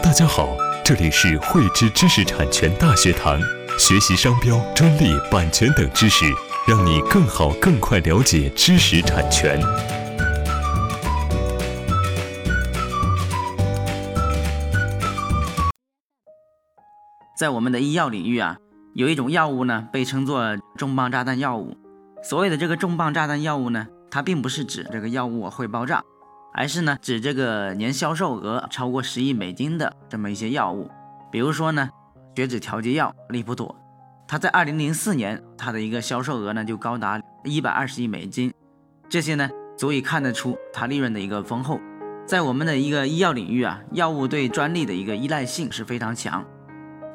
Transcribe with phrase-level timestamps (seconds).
[0.00, 3.38] 大家好，这里是汇知知识产权大学堂，
[3.78, 6.24] 学习商标、专利、版权等知识，
[6.66, 9.60] 让你更好、更快了解知识产权。
[17.38, 18.56] 在我们的医药领域啊，
[18.94, 21.76] 有一种药物呢，被称作重磅炸弹药物。
[22.22, 26.02] 所谓的这个重磅炸弹药物呢，它并不是指这个药物会爆炸。
[26.54, 30.90] 而是呢，指这个年销售额超过十亿美金的这么一些药物，
[31.30, 31.88] 比如说呢，
[32.36, 33.74] 血脂调节药利普妥，
[34.28, 38.52] 它在二零零四年它的一个销售额呢就高达一百二十亿美金，
[39.08, 39.48] 这些呢
[39.78, 41.80] 足以看得出它利润的一个丰厚。
[42.26, 46.44] 在我们的一个医药领域啊，药物对专利的一个依赖性是非常强，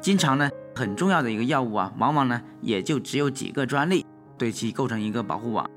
[0.00, 4.04] 经常呢很重要的一个药物啊，往往呢也就只有几个专利
[4.36, 5.70] 对其构成一个保护网。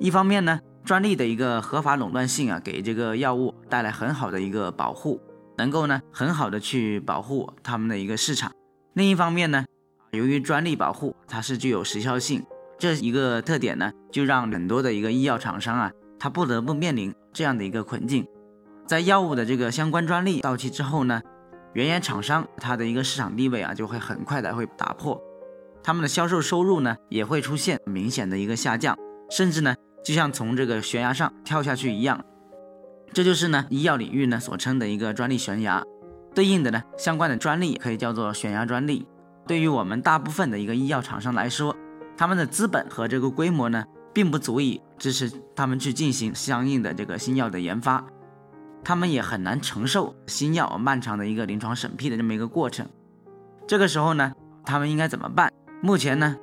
[0.00, 0.58] 一方面呢。
[0.84, 5.20] 专利的一个合法垄断性啊，给这个药物带来很好的一个保护，
[5.58, 8.50] 能够呢很好的去保护他们的一个市场。
[8.94, 9.64] 另一方面呢，
[10.12, 12.44] 由于专利保护它是具有时效性，
[12.78, 18.26] 这一个特点呢，就让很多的一个医药厂商啊，他不得不面临这样的一个困境。
[18.86, 21.20] 在药物的这个相关专利到期之后呢，
[21.74, 25.22] 原研厂商它的一个市场地位啊，就会很快的会打破，
[25.84, 28.96] 他们的销售收入呢，也会出现明显的一个下降，
[29.30, 29.76] 甚至呢。
[30.02, 32.24] 就像从这个悬崖上跳下去一样，
[33.12, 35.82] 这就是呢医药领域呢所称的一个专利悬崖，
[36.34, 39.06] 对应的呢相关的专利可以叫做悬崖专利。
[39.46, 41.74] 对于我们大部分的一个医药厂商来说，
[42.16, 48.04] 他们的资本和这个规模呢，并不足以支持他们去进行相应的这个新药的研发，
[48.84, 52.86] 他们也很难承受新药漫长的一个临床审批的这么一个过程。
[53.66, 54.32] 这个时候呢，
[54.64, 55.52] 他们应该怎么办？
[55.82, 56.36] 目前呢？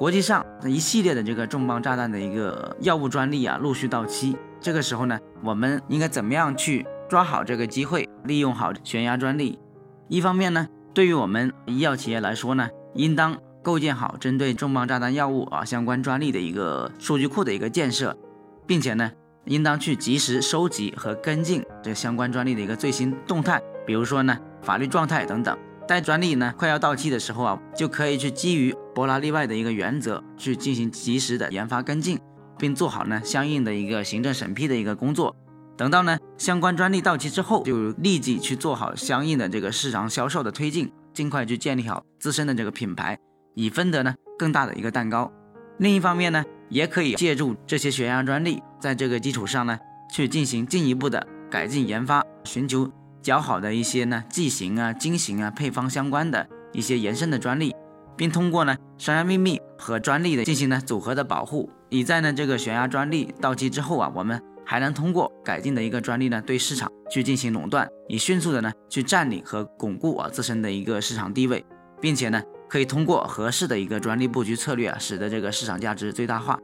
[0.00, 4.34] 国际上一系列的这个重磅炸弹的一个药物专利啊，陆续到期。
[4.58, 9.58] 这个时候呢，我们应该怎么样去抓好这个机会，利用好悬崖专利？
[10.08, 18.16] 一方面呢，对于我们医药企业来说呢，应当构建好针对重磅炸弹药物啊相关专利的一个数据库的一个建设，
[18.66, 19.12] 并且呢，
[19.44, 25.58] 应当去及时收集和跟进这相关专利的一个最新动态，比如说呢，法律状态等等。
[25.90, 32.16] 在专利呢快要到期的时候啊，就可以去基于伯拉例外的一个原则去进行及时的研发跟进，
[32.56, 35.34] 并做好呢相应的一个行政审批的一个工作。
[35.76, 43.18] 等到呢相关专利到期之后，就立即去做好相应的这个市场销售的推进，尽快去建立好自身的这个品牌，
[43.56, 45.32] 以分得呢更大的一个蛋糕。
[45.78, 49.76] 另一方面呢，也可以借助这些悬崖专利，在这个基础上呢
[50.14, 52.88] 去进行进一步的改进研发，寻求。
[53.22, 57.74] 较好的一些呢剂型啊、晶型啊、配方相关的一些延伸的专利，
[58.16, 71.64] 并通过呢商业秘密和专利的进行呢组合的保护，以在呢这个悬崖专利到期之后啊，我们还能通过改进的一个专利呢对市场去进行垄断，以迅速的呢去占领和巩固啊自身的一个市场地位，
[72.00, 76.58] 并且呢可以通过合适的一个专利布局策略啊，使得这个市场价值最大化。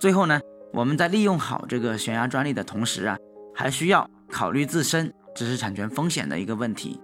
[0.00, 0.40] 最后呢，
[0.72, 3.16] 我们在利用好这个悬崖专利的同时啊，
[3.54, 5.12] 还需要考虑自身。
[5.34, 7.00] 知识产权风险的一个问题，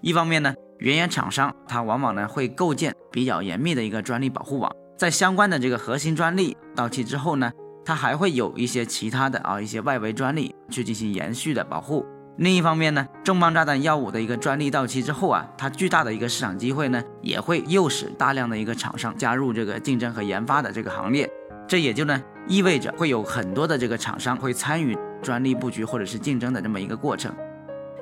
[0.00, 7.52] 一方面呢，原研厂商它往往呢会构建比较严密的一个专利保护网，在相关的这个核心专利到期之后呢，
[7.84, 12.04] 它还会有一些其他的啊一些外围专利去进行延续的保护。
[12.36, 21.28] 另一方面呢，重磅炸弹药物的一个专利到期之后啊，它巨大的一个市场机会呢，也会诱使大量的一个厂商加入这个竞争和研发的这个行列，
[21.66, 27.34] 这也就呢意味着会有很多的这个厂商会参与专利布局或者是竞争的这么一个过程。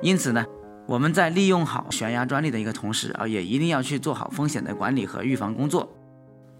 [0.01, 0.45] 因此呢，
[0.85, 5.91] 我们在利用好悬崖专利的一个同时啊，也一定要去做好风险的管理和预防工作。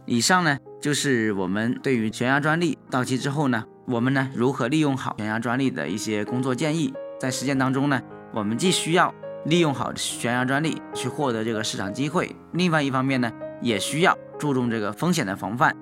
[0.06, 6.94] 以上呢，就是我们对于悬崖专利到期之后呢，我们呢如何利用好悬崖专利的一些工作建议。
[7.20, 8.02] 在实践当中呢，
[8.34, 9.14] 我们既需要
[9.46, 13.32] 利用好悬崖专利去获得这个市场机会，另外一方面呢，
[13.62, 15.76] 也需要注重这个风险的防范，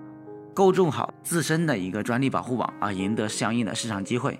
[0.53, 4.39] 构筑好自身的一个专利保护网啊，赢得相应的市场机会。